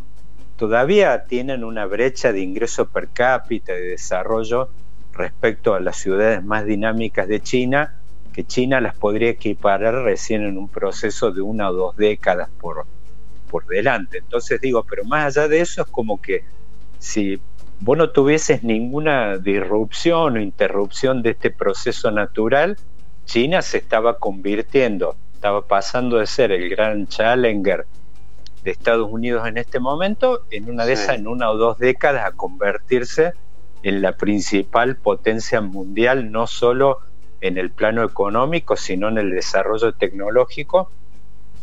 [0.57, 4.67] todavía tienen una brecha de ingreso per cápita, de desarrollo
[5.13, 7.95] respecto a las ciudades más dinámicas de China,
[8.33, 12.85] que China las podría equiparar recién en un proceso de una o dos décadas por,
[13.49, 14.17] por delante.
[14.17, 16.43] Entonces digo, pero más allá de eso es como que
[16.99, 17.39] si
[17.81, 22.77] vos no tuvieses ninguna disrupción o interrupción de este proceso natural,
[23.25, 27.87] China se estaba convirtiendo, estaba pasando de ser el gran challenger
[28.63, 32.23] de Estados Unidos en este momento, en una de esas, en una o dos décadas,
[32.25, 33.33] a convertirse
[33.81, 36.99] en la principal potencia mundial, no solo
[37.41, 40.91] en el plano económico, sino en el desarrollo tecnológico,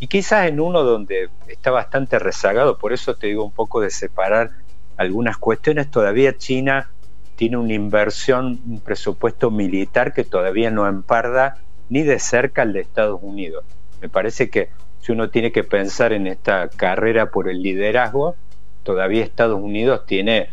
[0.01, 3.91] y quizás en uno donde está bastante rezagado, por eso te digo un poco de
[3.91, 4.51] separar
[4.99, 6.91] algunas cuestiones, todavía China
[7.37, 11.57] tiene una inversión, un presupuesto militar que todavía no emparda
[11.89, 13.65] ni de cerca al de Estados Unidos.
[14.03, 14.69] Me parece que
[15.01, 18.35] si uno tiene que pensar en esta carrera por el liderazgo,
[18.83, 20.51] todavía Estados Unidos tiene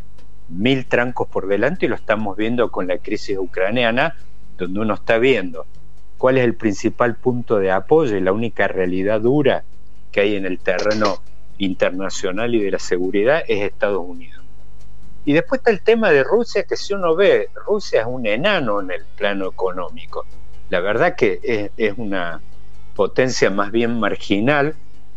[0.48, 4.16] mil trancos por delante y lo estamos viendo con la crisis ucraniana,
[4.58, 5.66] donde uno está viendo
[6.18, 9.64] cuál es el principal punto de apoyo y la única realidad dura
[10.12, 11.22] que hay en el terreno
[11.58, 14.35] internacional y de la seguridad es Estados Unidos.
[15.26, 18.80] Y después está el tema de Rusia, que si uno ve, Rusia es un enano
[18.80, 20.26] en el plano económico.
[20.70, 22.42] La verdad que es, es una
[22.96, 24.76] potencia más bien marginal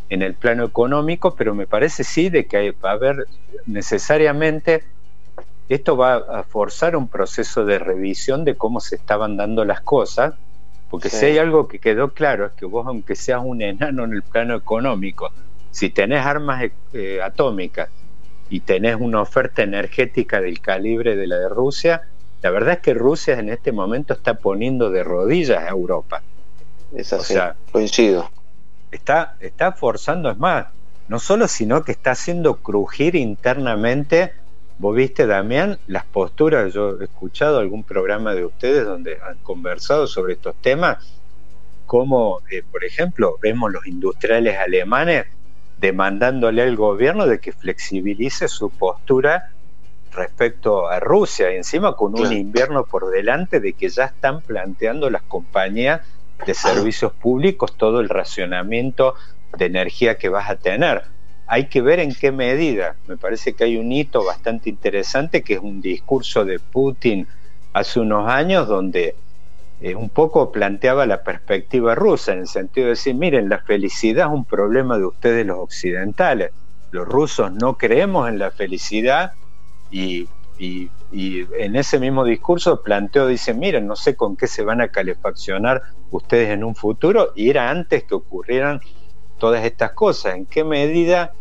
[0.09, 3.27] en el plano económico, pero me parece sí de que va a haber
[3.67, 4.83] necesariamente
[5.69, 10.35] esto va a forzar un proceso de revisión de cómo se estaban dando las cosas,
[10.89, 14.15] porque si hay algo que quedó claro es que vos, aunque seas un enano en
[14.15, 15.31] el plano económico,
[15.71, 17.91] si tenés armas eh, atómicas
[18.51, 22.03] y tenés una oferta energética del calibre de la de Rusia,
[22.43, 26.23] la verdad es que Rusia en este momento está poniendo de rodillas a Europa.
[26.95, 27.35] Es así,
[27.73, 28.31] coincido.
[28.91, 30.67] Está, está forzando, es más,
[31.09, 34.33] no solo, sino que está haciendo crujir internamente
[34.81, 40.07] Vos viste, Damián, las posturas, yo he escuchado algún programa de ustedes donde han conversado
[40.07, 41.19] sobre estos temas,
[41.85, 45.27] como, eh, por ejemplo, vemos los industriales alemanes
[45.81, 49.51] demandándole al gobierno de que flexibilice su postura
[50.13, 55.11] respecto a Rusia, y encima con un invierno por delante de que ya están planteando
[55.11, 56.01] las compañías
[56.45, 59.15] de servicios públicos todo el racionamiento
[59.57, 61.05] de energía que vas a tener
[61.49, 62.95] hay que ver en qué medida.
[63.07, 67.27] Me parece que hay un hito bastante interesante que es un discurso de Putin
[67.73, 69.17] hace unos años donde
[69.81, 74.27] eh, un poco planteaba la perspectiva rusa en el sentido de decir, miren, la felicidad
[74.27, 76.51] es un problema de ustedes los occidentales.
[76.91, 79.33] Los rusos no creemos en la felicidad
[79.91, 84.65] y, y, y en ese mismo discurso planteó, dice, miren, no sé con qué se
[84.65, 88.81] van a calefaccionar ustedes en un futuro y era antes que ocurrieran
[89.39, 91.33] todas estas cosas, en qué medida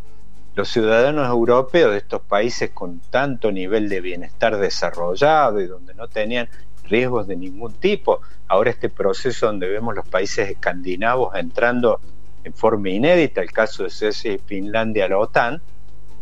[0.54, 6.08] los ciudadanos europeos de estos países con tanto nivel de bienestar desarrollado y donde no
[6.08, 6.50] tenían
[6.90, 12.00] riesgos de ningún tipo, ahora este proceso donde vemos los países escandinavos entrando
[12.44, 15.62] en forma inédita, el caso de Suecia y Finlandia a la OTAN,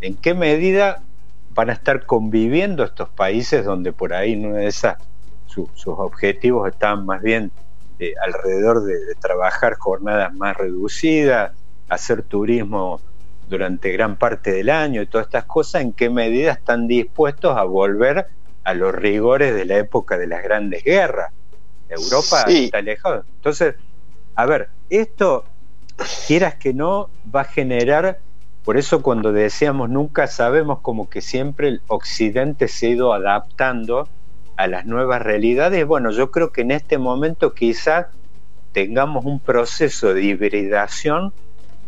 [0.01, 1.01] ¿en qué medida
[1.51, 4.97] van a estar conviviendo estos países donde por ahí una de esas
[5.47, 7.51] sus objetivos estaban más bien
[7.97, 11.54] eh, alrededor de trabajar jornadas más reducidas,
[11.88, 12.99] hacer turismo
[13.47, 17.63] durante gran parte del año y todas estas cosas, en qué medida están dispuestos a
[17.63, 18.28] volver
[18.65, 21.32] a los rigores de la época de las grandes guerras.
[21.88, 23.23] Europa está alejado.
[23.38, 23.75] Entonces,
[24.34, 25.45] a ver, esto,
[26.28, 28.19] quieras que no, va a generar,
[28.65, 34.10] por eso cuando decíamos nunca sabemos como que siempre el Occidente se ha ido adaptando
[34.58, 38.08] a las nuevas realidades, bueno, yo creo que en este momento quizás
[38.71, 41.34] tengamos un proceso de hibridación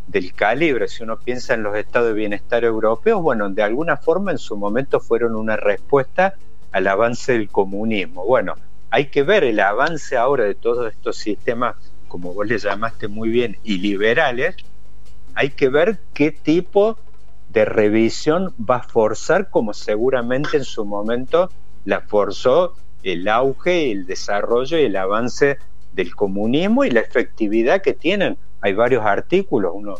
[0.07, 4.31] del calibre, si uno piensa en los estados de bienestar europeos, bueno, de alguna forma
[4.31, 6.35] en su momento fueron una respuesta
[6.71, 8.25] al avance del comunismo.
[8.25, 8.55] Bueno,
[8.89, 11.75] hay que ver el avance ahora de todos estos sistemas,
[12.07, 14.55] como vos le llamaste muy bien, y liberales,
[15.35, 16.97] hay que ver qué tipo
[17.49, 21.49] de revisión va a forzar, como seguramente en su momento
[21.85, 25.57] la forzó el auge, el desarrollo y el avance
[25.93, 29.95] del comunismo y la efectividad que tienen hay varios artículos, uno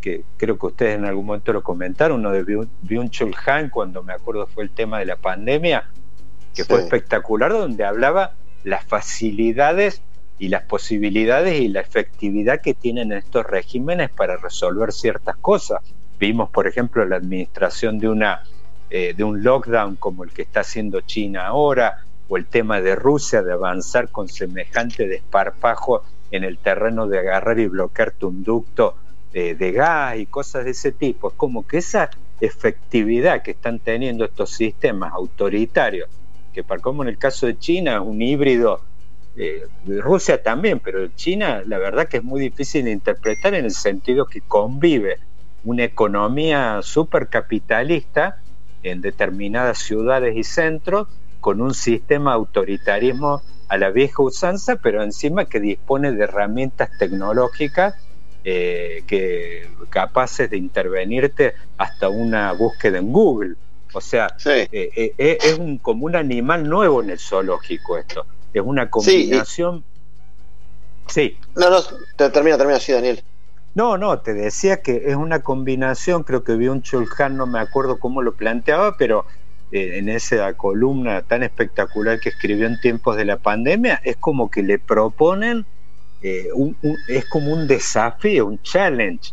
[0.00, 4.12] que creo que ustedes en algún momento lo comentaron, uno de Byung-Chul Han, cuando me
[4.12, 5.88] acuerdo fue el tema de la pandemia,
[6.58, 8.32] que fue espectacular, donde hablaba
[8.64, 10.02] las facilidades
[10.40, 15.80] y las posibilidades y la efectividad que tienen estos regímenes para resolver ciertas cosas.
[16.18, 18.42] Vimos, por ejemplo, la administración de, una,
[18.90, 22.96] eh, de un lockdown como el que está haciendo China ahora, o el tema de
[22.96, 28.96] Rusia de avanzar con semejante desparpajo en el terreno de agarrar y bloquear un ducto
[29.32, 31.28] de, de gas y cosas de ese tipo.
[31.28, 36.08] Es como que esa efectividad que están teniendo estos sistemas autoritarios,
[36.64, 38.80] que como en el caso de China, un híbrido
[39.36, 43.70] eh, Rusia también, pero China la verdad que es muy difícil de interpretar en el
[43.70, 45.18] sentido que convive
[45.64, 48.40] una economía supercapitalista
[48.82, 51.08] en determinadas ciudades y centros
[51.40, 57.94] con un sistema autoritarismo a la vieja usanza, pero encima que dispone de herramientas tecnológicas
[58.44, 63.54] eh, que capaces de intervenirte hasta una búsqueda en Google.
[63.92, 68.90] O sea, eh, es un, como un animal nuevo en el zoológico esto es una
[68.90, 69.84] combinación.
[71.06, 71.38] Sí.
[71.56, 71.82] No, no,
[72.16, 73.22] termina, termina así, Daniel.
[73.74, 77.60] No, no, te decía que es una combinación, creo que vi un Chulhan, no me
[77.60, 79.24] acuerdo cómo lo planteaba, pero
[79.70, 84.50] eh, en esa columna tan espectacular que escribió en tiempos de la pandemia, es como
[84.50, 85.64] que le proponen,
[86.22, 86.48] eh,
[87.08, 89.32] es como un desafío, un challenge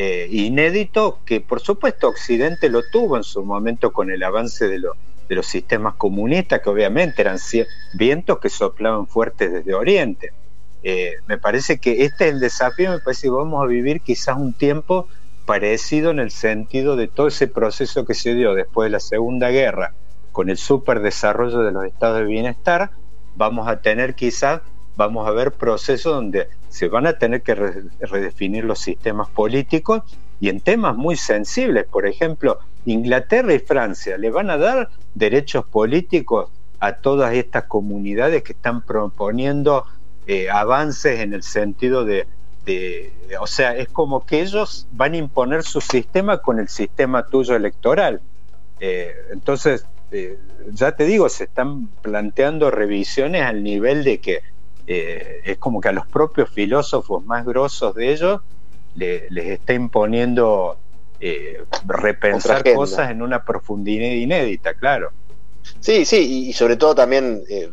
[0.00, 4.78] eh, inédito que por supuesto Occidente lo tuvo en su momento con el avance de,
[4.78, 4.92] lo,
[5.28, 7.38] de los sistemas comunistas, que obviamente eran
[7.94, 10.32] vientos que soplaban fuertes desde Oriente.
[10.84, 14.36] Eh, me parece que este es el desafío, me parece que vamos a vivir quizás
[14.36, 15.08] un tiempo
[15.46, 19.50] parecido en el sentido de todo ese proceso que se dio después de la Segunda
[19.50, 19.94] Guerra,
[20.30, 22.92] con el superdesarrollo de los estados de bienestar,
[23.34, 24.60] vamos a tener quizás,
[24.94, 30.02] vamos a ver procesos donde se van a tener que redefinir los sistemas políticos
[30.40, 35.66] y en temas muy sensibles, por ejemplo, Inglaterra y Francia le van a dar derechos
[35.66, 36.50] políticos
[36.80, 39.84] a todas estas comunidades que están proponiendo
[40.26, 42.26] eh, avances en el sentido de,
[43.40, 47.56] o sea, es como que ellos van a imponer su sistema con el sistema tuyo
[47.56, 48.20] electoral.
[48.78, 50.38] Eh, entonces, eh,
[50.72, 54.40] ya te digo, se están planteando revisiones al nivel de que
[54.88, 58.40] es como que a los propios filósofos más grosos de ellos
[58.94, 60.78] les está imponiendo
[61.20, 65.10] eh, repensar cosas en una profundidad inédita, claro.
[65.80, 67.70] Sí, sí, y sobre todo también eh,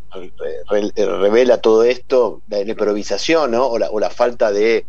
[0.95, 3.67] revela todo esto la, improvisación, ¿no?
[3.67, 4.85] O la, falta de,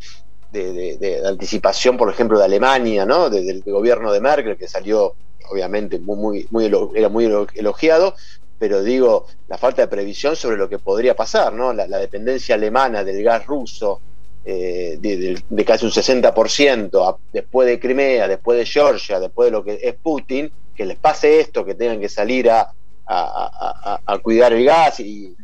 [1.26, 3.30] anticipación, por ejemplo, de Alemania, ¿no?
[3.30, 5.14] del gobierno de Merkel, que salió,
[5.50, 8.14] obviamente, muy, muy, era muy elogiado,
[8.58, 11.72] pero digo, la falta de previsión sobre lo que podría pasar, ¿no?
[11.72, 14.00] La, dependencia alemana del gas ruso,
[14.44, 19.78] eh, de, casi un 60% después de Crimea, después de Georgia, después de lo que
[19.82, 22.72] es Putin, que les pase esto, que tengan que salir a,
[23.06, 25.34] a, cuidar el gas y,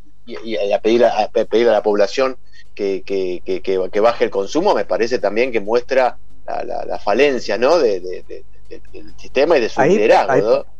[0.73, 2.37] a, pedir a, pedir a la población
[2.75, 7.79] que, que, que, baje el consumo, me parece también que muestra la, falencia ¿no?
[7.79, 10.51] De, del sistema y de su liderazgo.
[10.51, 10.72] ¿no?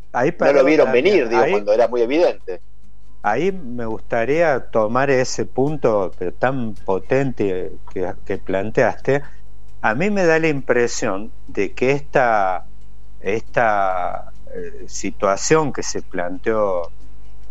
[0.53, 2.61] Lo vieron venir, digo, cuando era muy evidente
[3.23, 9.23] ahí me gustaría tomar ese punto tan potente que, planteaste.
[9.81, 12.65] A mí me da la impresión de que esta,
[13.21, 16.91] esta eh, situación que se planteó,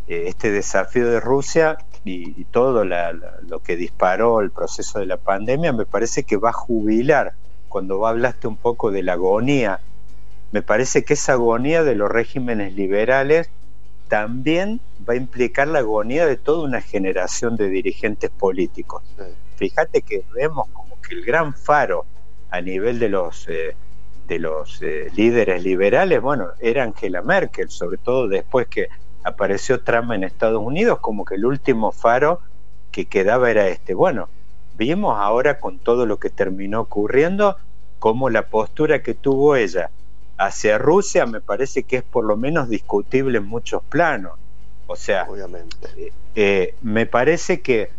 [0.07, 5.72] eh, este desafío de Rusia y, todo lo que disparó el proceso de la pandemia,
[5.72, 7.33] me parece que va a jubilar.
[7.70, 9.81] Cuando hablaste un poco de la agonía,
[10.53, 13.51] me parece que esa agonía de los regímenes liberales
[14.09, 19.03] también va a implicar la agonía de toda una generación de dirigentes políticos.
[19.57, 22.05] Fíjate que vemos como que el gran faro
[22.51, 23.75] a nivel de los, eh,
[24.29, 28.88] de los eh, líderes liberales, bueno, era Angela Merkel, sobre todo después que
[29.25, 32.41] apareció Trump en Estados Unidos, como que el último faro
[32.91, 33.95] que quedaba era este.
[33.95, 34.29] Bueno,
[34.77, 37.57] vimos ahora con todo lo que terminó ocurriendo,
[37.99, 39.91] como la postura que tuvo ella
[40.46, 44.32] hacia Rusia me parece que es por lo menos discutible en muchos planos.
[44.86, 45.88] O sea, Obviamente.
[45.97, 47.90] Eh, eh, me parece que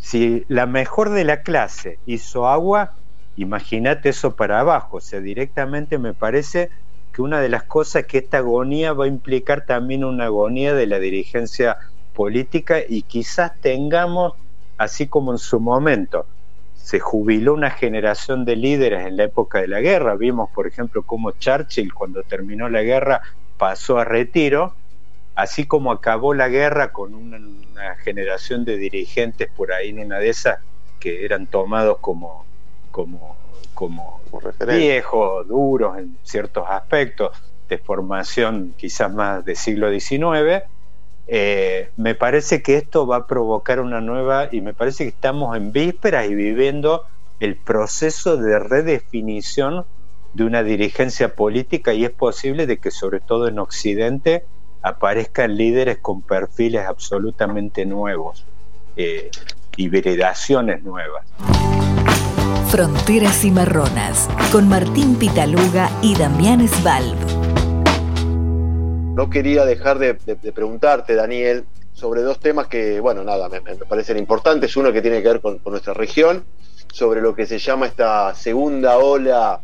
[0.00, 2.94] si la mejor de la clase hizo agua,
[3.36, 4.96] imagínate eso para abajo.
[4.96, 6.70] O sea, directamente me parece
[7.12, 10.86] que una de las cosas que esta agonía va a implicar también una agonía de
[10.86, 11.76] la dirigencia
[12.14, 14.34] política y quizás tengamos,
[14.78, 16.26] así como en su momento,
[16.90, 20.16] se jubiló una generación de líderes en la época de la guerra.
[20.16, 23.22] Vimos, por ejemplo, cómo Churchill, cuando terminó la guerra,
[23.58, 24.74] pasó a retiro,
[25.36, 27.38] así como acabó la guerra con una,
[28.02, 30.58] generación de dirigentes por ahí en una de esas
[30.98, 32.44] que eran tomados como,
[32.90, 33.36] como
[33.72, 34.20] como
[34.66, 40.64] viejos, duros en ciertos aspectos, de formación quizás más del siglo XIX,
[41.32, 45.56] eh, me parece que esto va a provocar una nueva, y me parece que estamos
[45.56, 47.04] en vísperas y viviendo
[47.38, 49.84] el proceso de redefinición
[50.34, 54.44] de una dirigencia política y es posible de que sobre todo en Occidente
[54.82, 58.44] aparezcan líderes con perfiles absolutamente nuevos,
[58.96, 59.30] eh,
[59.76, 61.26] hibridaciones nuevas.
[62.70, 67.59] Fronteras y Marronas, con Martín Pitaluga y Damián Svalb.
[69.14, 70.14] No quería dejar de,
[70.52, 74.76] preguntarte, Daniel, sobre dos temas que, bueno, nada, me, parecen importantes.
[74.76, 76.44] Uno que tiene que ver con, nuestra región,
[76.92, 79.60] sobre lo que se llama esta segunda ola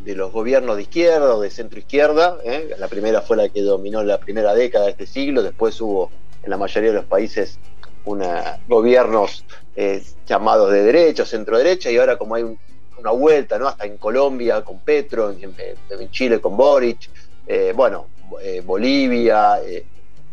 [0.00, 2.38] de los gobiernos de izquierda o de centro izquierda.
[2.44, 2.74] ¿eh?
[2.78, 6.10] La primera fue la que dominó la primera década de este siglo, después hubo
[6.42, 7.58] en la mayoría de los países
[8.66, 9.44] gobiernos
[9.76, 12.42] eh, llamados de derecha centro derecha y ahora como hay
[12.98, 13.68] una vuelta, ¿no?
[13.68, 17.10] Hasta en Colombia con Petro, en, Chile con Boric,
[17.46, 18.06] eh, bueno,
[18.40, 19.58] eh, Bolivia,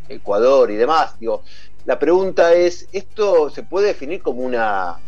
[0.08, 1.20] Ecuador y demás.
[1.20, 1.44] Digo,
[1.86, 5.00] la pregunta es, ¿esto se puede definir como una,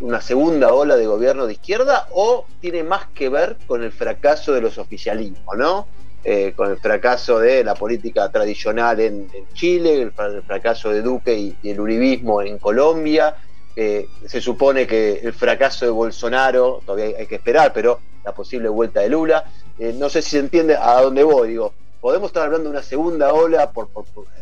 [0.00, 4.52] una, segunda ola de gobierno de izquierda o tiene más que ver con el fracaso
[4.52, 5.86] de los oficialismos, ¿no?
[6.26, 10.12] Eh, con el fracaso de la política tradicional en, Chile, el,
[10.42, 13.36] fracaso de Duque y, el uribismo en Colombia.
[13.76, 18.68] Eh, se supone que el fracaso de Bolsonaro, todavía hay que esperar, pero la posible
[18.68, 19.44] vuelta de Lula.
[19.78, 21.48] Eh, no sé si se entiende a dónde voy.
[21.48, 21.74] Digo,
[22.04, 23.88] ¿podemos estar hablando de una segunda ola por,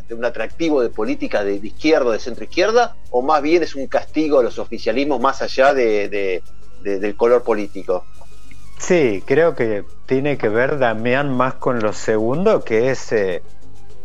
[0.09, 3.87] de un atractivo de política de, izquierda, de centro izquierda, o más bien es un
[3.87, 6.43] castigo a los oficialismos más allá de,
[6.81, 8.03] del color político?
[8.79, 13.41] Sí, creo que tiene que ver Damián más con lo segundo, que es eh,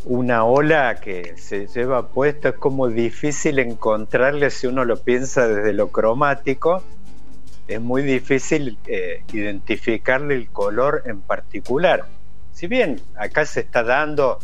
[0.05, 5.73] una ola que se lleva puesto, es como difícil encontrarle si uno lo piensa desde
[5.73, 6.85] lo cromático,
[7.67, 12.07] es muy difícil eh, identificarle el color en particular.
[12.59, 14.41] Si bien acá se está dando,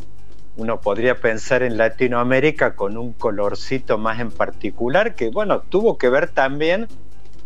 [0.56, 6.08] uno podría pensar en Latinoamérica con un colorcito más en particular, que bueno, tuvo que
[6.08, 6.86] ver también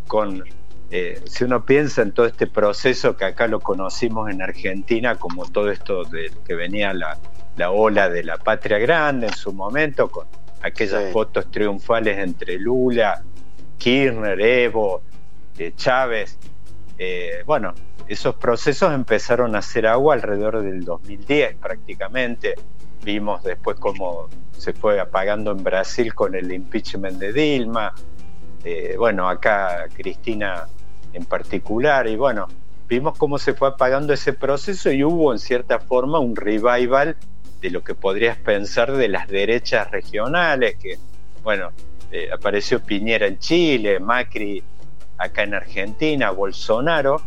[0.05, 0.43] con
[0.91, 5.49] eh, si uno piensa en todo este proceso que acá lo conocimos en Argentina, como
[5.49, 7.17] todo esto de que venía la,
[7.71, 10.27] ola de la patria grande en su momento, con
[10.61, 13.23] aquellas fotos triunfales entre Lula,
[13.79, 15.01] Kirchner, Evo,
[15.57, 16.37] eh, Chávez,
[16.99, 17.73] eh, bueno,
[18.09, 22.55] esos procesos empezaron a hacer agua alrededor del 2010 prácticamente.
[23.03, 27.93] Vimos después cómo se fue apagando en Brasil con el impeachment de Dilma.
[28.97, 30.67] bueno, acá Cristina
[31.13, 32.07] en particular.
[32.07, 32.47] Y bueno,
[32.87, 37.15] vimos cómo se fue apagando ese proceso y hubo en cierta forma un revival
[37.61, 40.97] de lo que podrías pensar de las derechas regionales, que
[41.43, 41.69] bueno,
[42.11, 44.63] eh, apareció Piñera en Chile, Macri
[45.19, 47.21] acá en Argentina, Bolsonaro,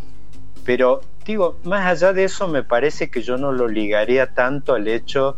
[0.65, 4.89] pero digo, más allá de eso me parece que yo no lo ligaría tanto al
[4.89, 5.37] hecho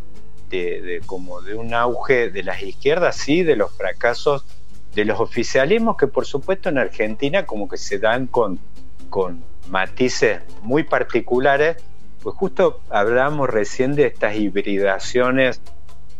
[0.49, 4.45] de, como de un auge de las izquierdas, sí, de los fracasos
[4.93, 8.59] de los oficialismos que por supuesto en Argentina como que se dan con,
[9.09, 11.77] con matices muy particulares,
[12.23, 15.61] pues justo hablamos recién de estas hibridaciones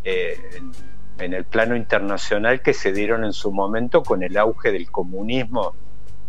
[0.04, 0.38] eh,
[1.18, 5.74] en, el plano internacional que se dieron en su momento con el auge del comunismo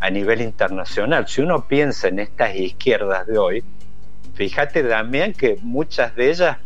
[0.00, 1.26] a nivel internacional.
[1.28, 3.64] Si uno piensa en estas izquierdas de hoy,
[4.34, 6.58] fíjate también que muchas de ellas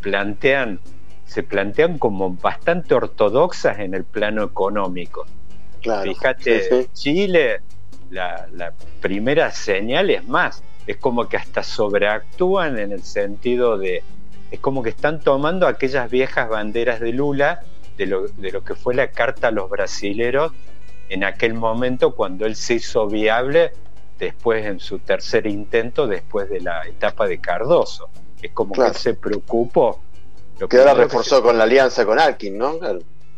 [0.00, 0.80] plantean
[1.32, 5.24] se plantean como bastante ortodoxas en el plano económico.
[5.80, 7.62] Fíjate, Chile,
[8.10, 14.02] la, primera señal es más, es como que hasta sobreactúan en el sentido de,
[14.50, 17.62] es como que están tomando aquellas viejas banderas de Lula,
[17.96, 20.52] de lo, de lo que fue la carta a los brasileros
[21.12, 23.72] en aquel momento cuando él se hizo viable
[24.18, 28.08] después en su tercer intento, después de la etapa de Cardoso.
[28.40, 30.00] Es como que él se preocupó
[30.68, 32.78] que ahora reforzó con la alianza con Alkin, ¿no?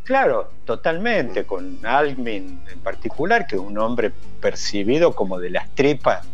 [0.04, 0.50] Claro.
[0.64, 6.24] totalmente, con Alkin en particular, que es un hombre percibido como de las tripas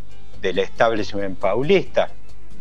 [0.42, 2.10] del establishment paulista.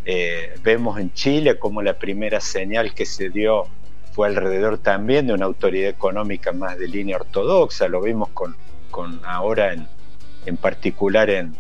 [0.06, 3.68] Eh, vemos en Chile como la primera señal que se dio
[4.14, 8.56] fue alrededor también de una autoridad económica más de línea ortodoxa, lo vimos con,
[8.90, 9.88] con ahora en,
[10.46, 11.56] en particular en,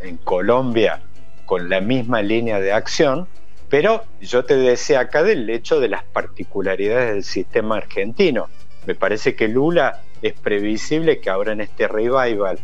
[0.00, 1.00] en Colombia,
[1.44, 3.28] con la misma línea de acción,
[3.68, 8.48] pero yo te decía acá del hecho de las particularidades del sistema argentino.
[8.86, 12.58] Me parece que Lula es previsible que ahora en este revival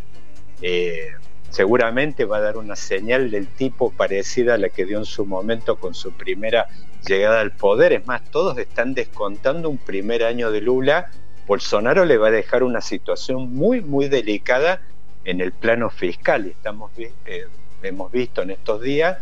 [0.61, 1.13] eh,
[1.51, 5.27] seguramente va a dar una señal del tipo parecida a la que dio en su
[5.27, 6.69] momento con su primera
[7.07, 7.93] llegada al poder.
[7.93, 11.11] Es más, todos están descontando un primer año de Lula.
[11.47, 14.80] Bolsonaro le va a dejar una situación muy, muy delicada
[15.24, 16.47] en el plano fiscal.
[16.47, 17.47] Estamos, eh,
[17.82, 19.18] hemos visto en estos días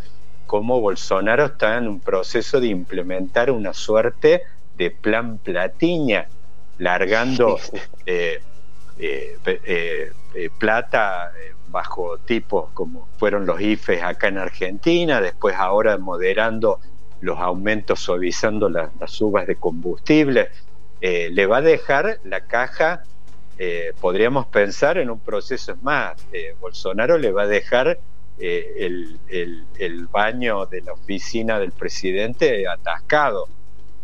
[0.47, 4.43] cómo Bolsonaro está en un proceso de implementar una suerte
[4.77, 6.27] de plan platiña,
[6.77, 7.59] largando
[8.05, 8.41] eh,
[8.97, 10.11] eh,
[10.59, 11.31] plata
[11.69, 16.79] bajo tipos como fueron los IFES acá en Argentina, después ahora moderando
[17.21, 20.49] los aumentos, suavizando las, las subas de combustible,
[21.01, 23.03] le va a dejar la caja
[23.63, 26.15] eh, podríamos pensar en un proceso más.
[26.33, 27.99] Eh, Bolsonaro le va a dejar
[28.39, 28.89] eh,
[29.29, 33.47] el, baño de la oficina del presidente atascado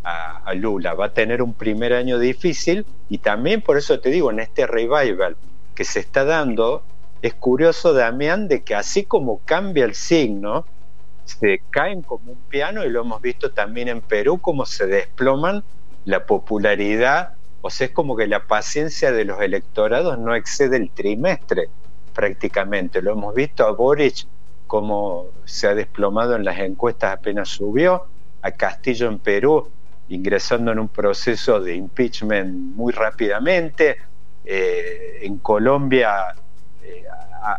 [0.03, 0.93] a, Lula.
[0.93, 4.67] Va a tener un primer año difícil y también por eso te digo, en este
[4.67, 5.35] revival
[5.73, 6.83] que se está dando,
[7.23, 10.65] es curioso, Damián, de que así como cambia el signo,
[11.25, 15.63] se caen como un piano y lo hemos visto también en Perú, como se desploman
[16.07, 20.89] la popularidad o sea, es como que la paciencia de los electorados no excede el
[20.89, 21.67] trimestre
[22.13, 23.01] prácticamente.
[23.01, 24.25] Lo hemos visto a Boric
[24.67, 28.05] como se ha desplomado en las encuestas apenas subió,
[28.41, 29.69] a Castillo en Perú
[30.09, 33.97] ingresando en un proceso de impeachment muy rápidamente,
[34.45, 36.35] eh, en Colombia
[36.83, 37.03] eh,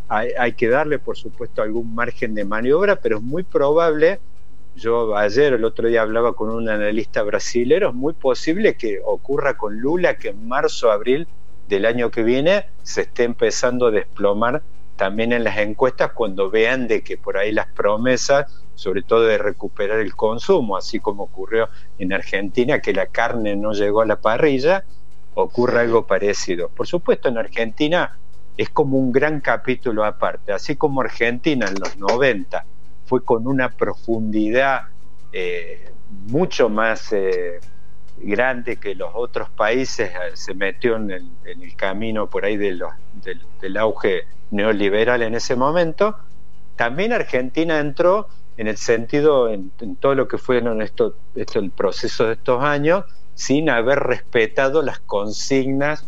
[0.08, 4.20] hay, que darle por supuesto algún margen de maniobra, pero es muy probable
[4.78, 9.56] yo ayer, el otro día hablaba con un analista brasilero, es muy posible que ocurra
[9.56, 11.26] con Lula que en marzo, abril
[11.68, 14.62] del año que viene se esté empezando a desplomar
[14.96, 19.38] también en las encuestas cuando vean de que por ahí las promesas, sobre todo de
[19.38, 21.68] recuperar el consumo, así como ocurrió
[21.98, 24.84] en Argentina, que la carne no llegó a la parrilla,
[25.34, 26.68] ocurre algo parecido.
[26.68, 28.18] Por supuesto, en Argentina
[28.56, 32.64] es como un gran capítulo aparte, así como Argentina en los 90
[33.08, 34.82] fue con una profundidad
[35.32, 35.90] eh,
[36.26, 37.58] mucho más eh,
[38.18, 42.82] grande que los otros países, eh, se metió en el, camino por ahí del,
[43.78, 46.18] auge neoliberal en ese momento.
[46.76, 48.28] También Argentina entró
[48.58, 53.04] en el sentido, en, todo lo que fue esto, esto, el proceso de estos años,
[53.34, 56.06] sin haber respetado las consignas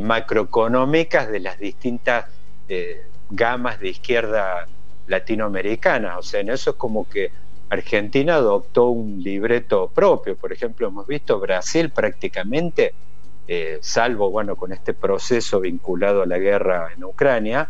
[0.00, 2.26] macroeconómicas de las distintas
[3.30, 4.68] gamas de izquierda
[5.12, 6.18] latinoamericanas.
[6.18, 7.30] O sea, en eso es como que
[7.70, 10.36] Argentina adoptó un libreto propio.
[10.36, 12.94] Por ejemplo, hemos visto Brasil prácticamente,
[13.46, 17.68] eh, salvo bueno, con este proceso vinculado a la guerra en Ucrania,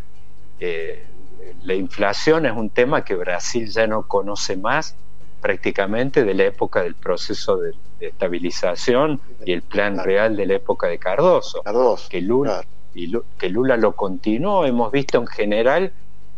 [0.59, 1.05] eh,
[1.65, 4.95] la inflación es un tema que Brasil ya no conoce más
[5.41, 10.89] prácticamente de la época del proceso de, estabilización y el plan real de la época
[10.89, 11.63] de Cardoso.
[12.11, 12.65] que, Lula,
[12.95, 14.65] y, que Lula lo continuó.
[14.65, 15.93] Hemos visto en general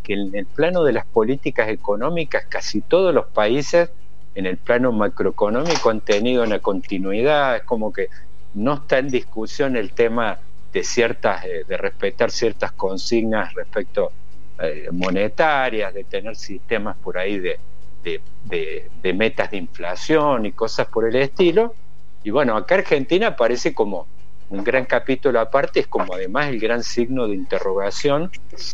[0.05, 3.90] que en el plano de las políticas económicas casi todos los países
[4.36, 8.09] en el plano macroeconómico han tenido una continuidad, es como que
[8.55, 10.38] no está en discusión el tema
[10.72, 14.12] de ciertas, eh, de respetar ciertas consignas respecto
[14.61, 17.59] eh, monetarias, de tener sistemas por ahí de,
[18.02, 21.74] de, metas de inflación y cosas por el estilo.
[22.22, 24.07] Y bueno, acá Argentina parece como
[24.51, 28.30] un gran capítulo aparte es como además el gran signo de interrogación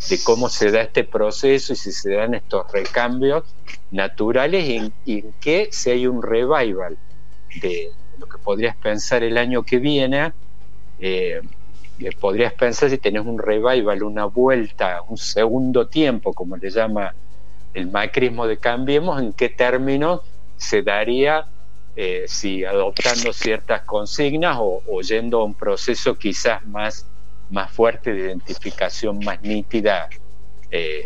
[0.09, 3.45] de cómo se da este proceso y si se dan estos recambios
[3.91, 6.99] naturales y, en qué si hay un revival
[7.61, 10.33] de lo que podrías pensar el año que viene,
[10.99, 11.41] eh,
[12.21, 17.15] podrías pensar si tenés un revival, una vuelta, un segundo tiempo, como le llama
[17.75, 20.21] el macrismo de Cambiemos, en qué términos
[20.57, 21.47] se daría
[21.97, 27.07] eh, si adoptando ciertas consignas o, yendo a un proceso quizás más,
[27.51, 30.09] más fuerte de identificación más nítida
[30.71, 31.05] eh,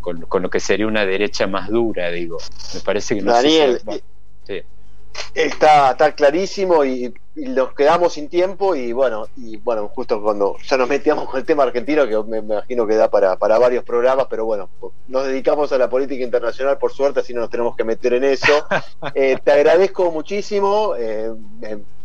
[0.00, 2.38] con, lo que sería una derecha más dura, digo.
[2.74, 3.80] Me parece que no Daniel,
[4.44, 4.62] sí.
[5.34, 10.76] Está, está clarísimo y, nos quedamos sin tiempo y bueno, y bueno, justo cuando ya
[10.76, 14.26] nos metíamos con el tema argentino, que me, imagino que da para, para, varios programas,
[14.28, 14.68] pero bueno,
[15.08, 18.24] nos dedicamos a la política internacional por suerte, así no nos tenemos que meter en
[18.24, 18.52] eso.
[19.14, 21.32] Eh, te agradezco muchísimo, eh,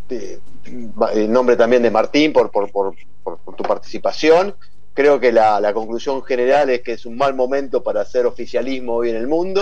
[0.10, 4.56] en nombre también de Martín por, por, por, por tu participación
[4.98, 9.12] creo que la, conclusión general es que es un mal momento para hacer oficialismo hoy
[9.12, 9.62] en el mundo,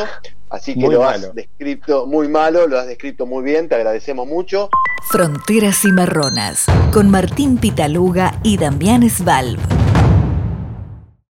[0.49, 4.69] así que lo has descrito muy malo, lo has descrito muy bien, te agradecemos mucho.
[5.11, 9.59] Fronteras y Marronas, con Martín Pitaluga y Damián Svalb.